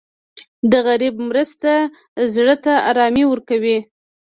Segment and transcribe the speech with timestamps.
[0.71, 1.71] د غریب مرسته
[2.33, 3.77] زړه ته ارامي ورکوي.